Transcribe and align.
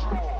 Show. 0.00 0.31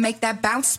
Make 0.00 0.20
that 0.20 0.40
bounce. 0.40 0.78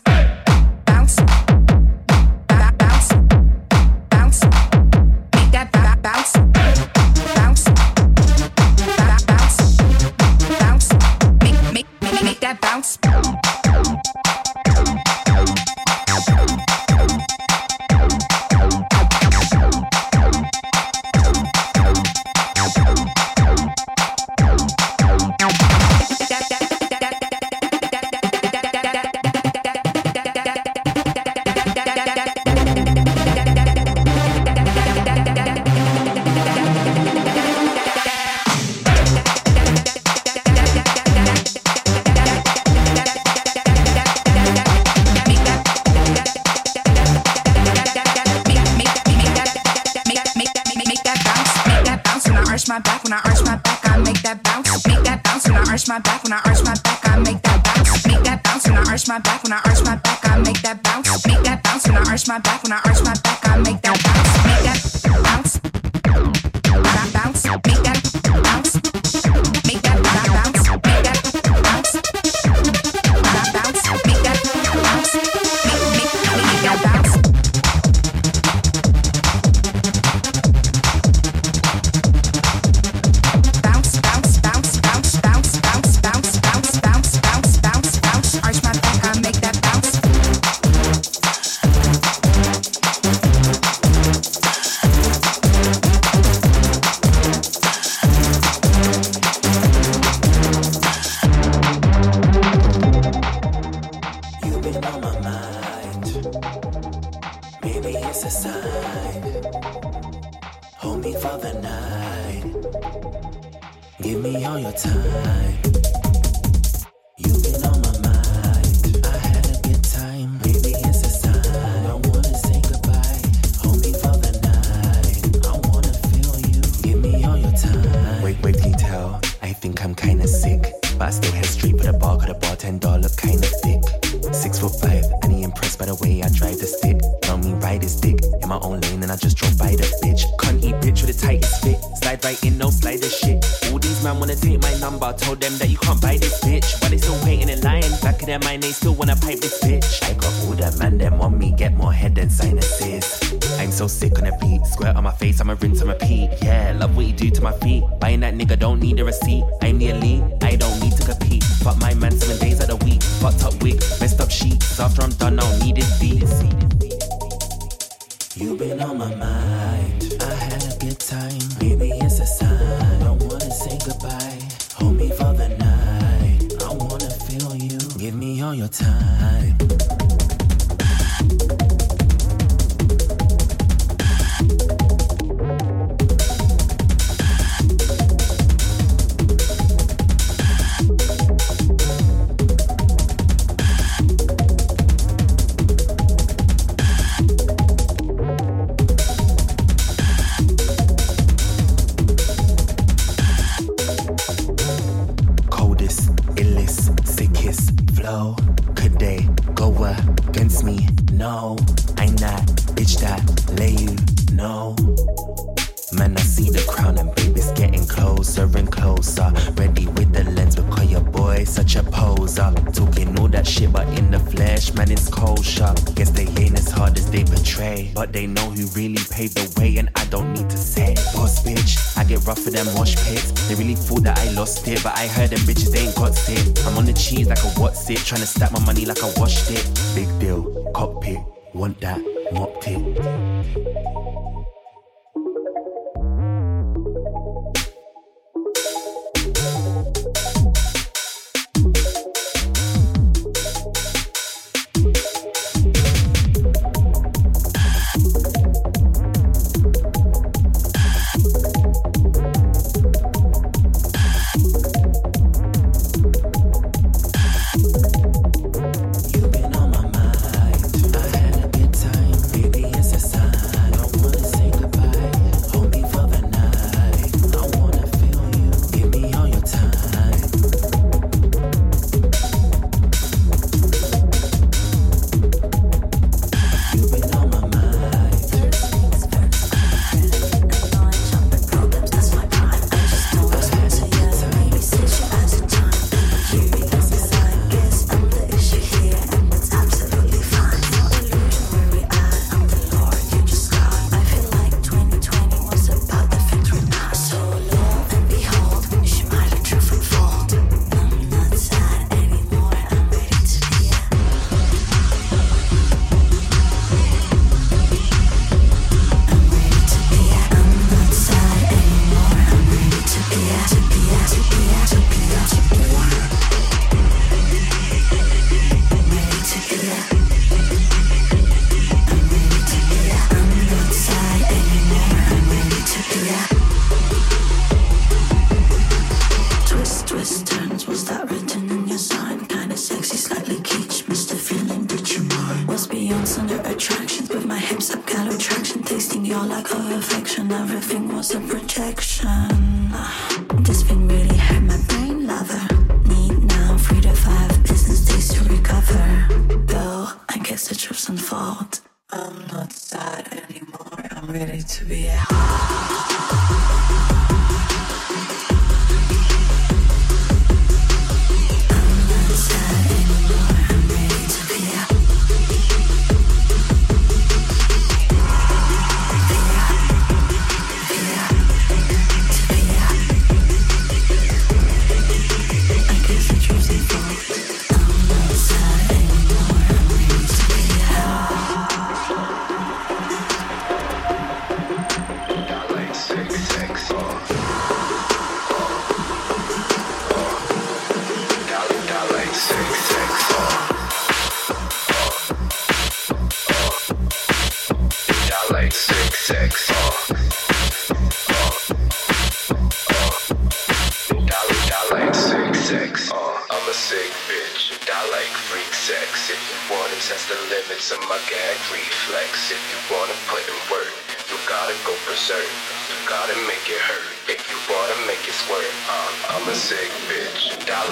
Trying 238.10 238.22
to 238.22 238.26
stack 238.26 238.50
my 238.50 238.58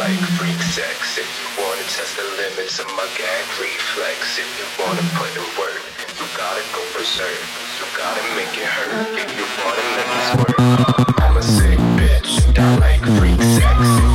like 0.08 0.24
freak 0.40 0.62
sex. 0.72 1.18
If 1.18 1.28
you 1.38 1.62
wanna 1.62 1.82
test 1.82 2.16
the 2.16 2.24
limits 2.40 2.78
of 2.78 2.86
my 2.96 3.06
gag 3.18 3.44
reflex, 3.60 4.38
if 4.38 4.48
you 4.56 4.64
wanna 4.82 5.04
put 5.20 5.28
in 5.36 5.44
work, 5.60 5.84
you 6.16 6.24
gotta 6.36 6.64
go 6.72 6.80
berserk. 6.96 7.40
You 7.76 7.84
gotta 7.94 8.24
make 8.34 8.56
it 8.56 8.64
hurt. 8.64 9.18
If 9.18 9.28
you 9.36 9.44
wanna 9.60 9.84
let 9.96 10.08
this 10.16 10.30
work, 10.40 11.20
I'm 11.20 11.36
a 11.36 11.42
sick 11.42 11.78
bitch. 12.00 12.58
I 12.58 12.78
like 12.78 13.04
freak 13.18 13.42
sex. 13.42 14.07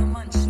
munch. 0.00 0.47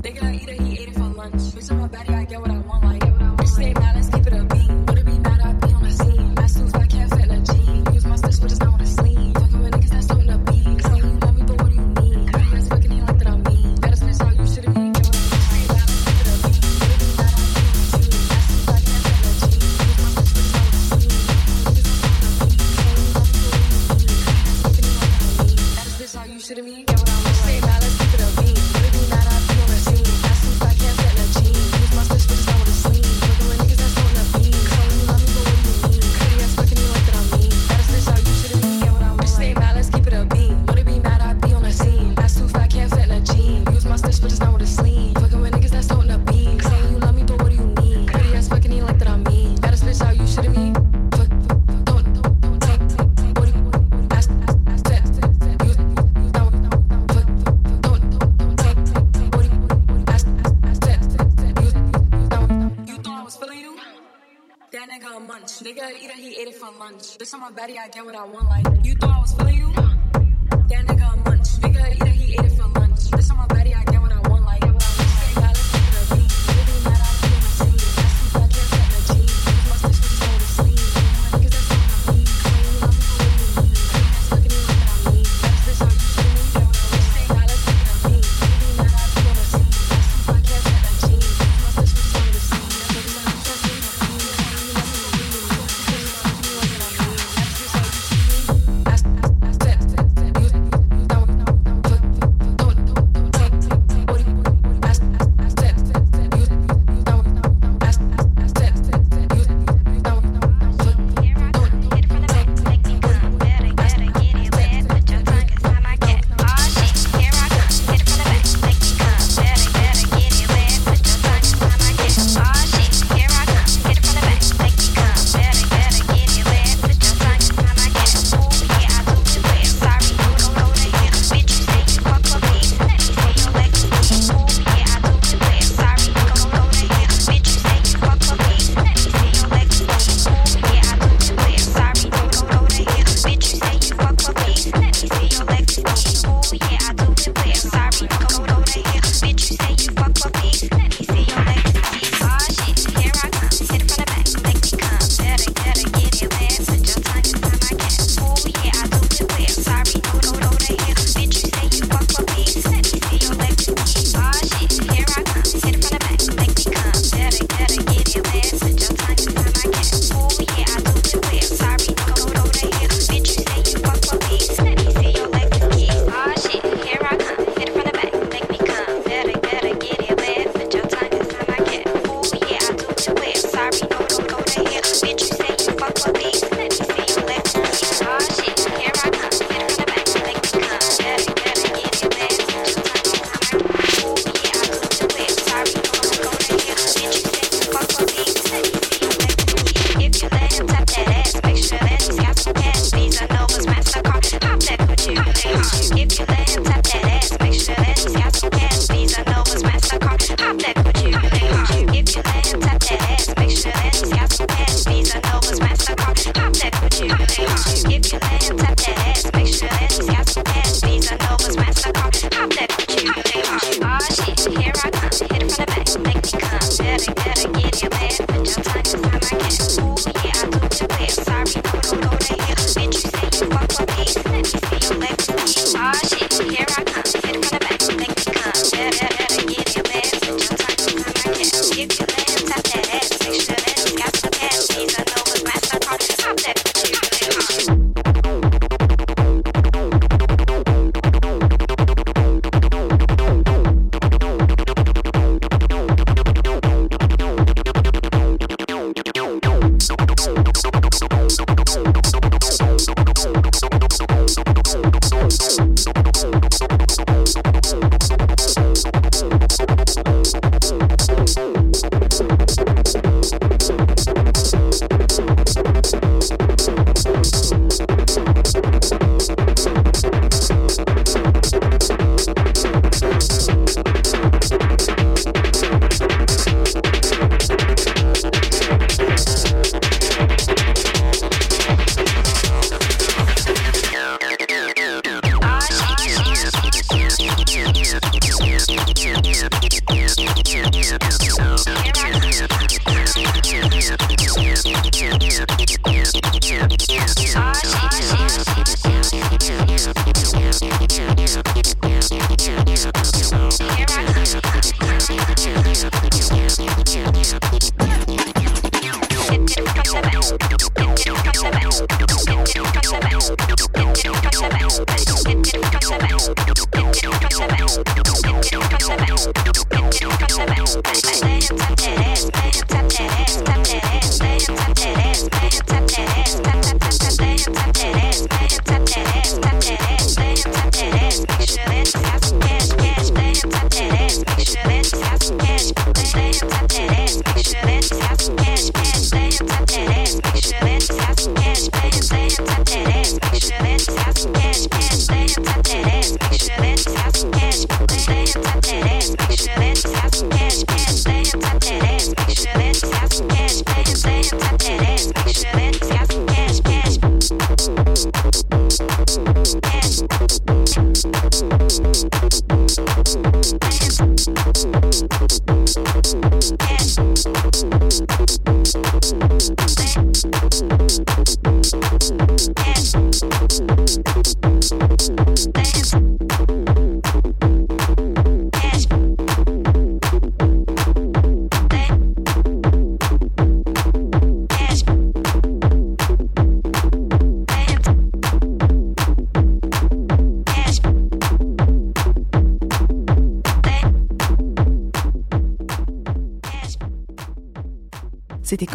yeah 310.62 311.47